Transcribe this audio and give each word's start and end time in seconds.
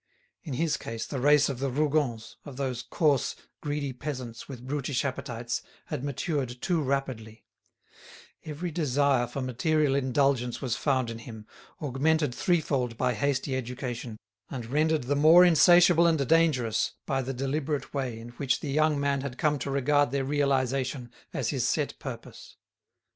In 0.41 0.53
his 0.53 0.77
case 0.77 1.05
the 1.05 1.19
race 1.19 1.47
of 1.47 1.59
the 1.59 1.69
Rougons, 1.69 2.35
of 2.43 2.57
those 2.57 2.81
coarse, 2.81 3.35
greedy 3.61 3.93
peasants 3.93 4.49
with 4.49 4.65
brutish 4.65 5.05
appetites, 5.05 5.61
had 5.85 6.03
matured 6.03 6.59
too 6.59 6.81
rapidly; 6.81 7.45
every 8.43 8.71
desire 8.71 9.27
for 9.27 9.41
material 9.43 9.93
indulgence 9.93 10.59
was 10.59 10.75
found 10.75 11.11
in 11.11 11.19
him, 11.19 11.45
augmented 11.79 12.33
threefold 12.33 12.97
by 12.97 13.13
hasty 13.13 13.55
education, 13.55 14.17
and 14.49 14.65
rendered 14.65 15.03
the 15.03 15.15
more 15.15 15.45
insatiable 15.45 16.07
and 16.07 16.27
dangerous 16.27 16.93
by 17.05 17.21
the 17.21 17.31
deliberate 17.31 17.93
way 17.93 18.17
in 18.17 18.29
which 18.29 18.61
the 18.61 18.71
young 18.71 18.99
man 18.99 19.21
had 19.21 19.37
come 19.37 19.59
to 19.59 19.69
regard 19.69 20.09
their 20.09 20.25
realisation 20.25 21.11
as 21.31 21.49
his 21.49 21.67
set 21.67 21.99
purpose. 21.99 22.57